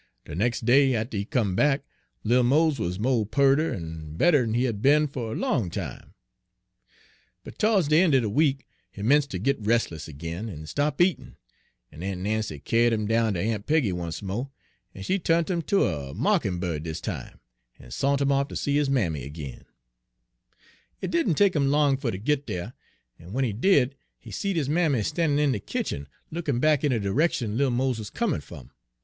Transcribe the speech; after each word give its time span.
"De 0.25 0.33
nex' 0.33 0.59
day 0.61 0.95
atter 0.95 1.15
he 1.15 1.25
come 1.25 1.55
back, 1.55 1.83
little 2.23 2.43
Mose 2.43 2.79
wuz 2.79 2.97
mo' 2.97 3.23
pearter 3.23 3.71
en 3.71 4.15
better'n 4.17 4.55
he 4.55 4.63
had 4.63 4.81
be'n 4.81 5.05
fer 5.07 5.33
a 5.33 5.35
long 5.35 5.69
time. 5.69 6.15
But 7.43 7.59
to'ds 7.59 7.87
de 7.87 8.01
een' 8.01 8.15
er 8.15 8.21
de 8.21 8.27
week 8.27 8.67
he 8.89 9.03
'mence' 9.03 9.27
ter 9.27 9.37
git 9.37 9.61
res'less 9.61 10.09
ag'in, 10.09 10.49
en 10.49 10.65
stop' 10.65 10.99
eatin', 11.01 11.35
en 11.91 12.01
Aun' 12.01 12.23
Nancy 12.23 12.57
kyared 12.57 12.93
'im 12.93 13.05
down 13.05 13.35
ter 13.35 13.41
Aun' 13.41 13.61
Peggy 13.61 13.93
once 13.93 14.23
mo', 14.23 14.49
en 14.95 15.03
she 15.03 15.19
tu'nt 15.19 15.51
'im 15.51 15.61
ter 15.61 15.77
a 15.77 16.15
mawkin' 16.15 16.59
bird 16.59 16.81
dis 16.81 16.99
time, 16.99 17.39
en 17.79 17.91
sont 17.91 18.21
'im 18.21 18.31
off 18.31 18.47
ter 18.47 18.55
see 18.55 18.77
his 18.77 18.89
mammy 18.89 19.21
ag'in. 19.23 19.65
"It 20.99 21.11
didn' 21.11 21.35
take 21.35 21.55
him 21.55 21.67
long 21.67 21.95
fer 21.97 22.09
ter 22.09 22.17
git 22.17 22.47
dere, 22.47 22.73
en 23.19 23.27
w'en 23.27 23.43
he 23.45 23.53
did, 23.53 23.93
he 24.17 24.31
seed 24.31 24.55
his 24.55 24.67
mammy 24.67 25.03
standin' 25.03 25.37
in 25.37 25.51
de 25.51 25.59
kitchen, 25.59 26.07
lookin' 26.31 26.59
back 26.59 26.83
in 26.83 26.89
de 26.91 26.99
d'rection 26.99 27.55
little 27.55 27.69
Mose 27.69 27.99
wuz 27.99 28.09
comin' 28.11 28.41
fum. 28.41 28.71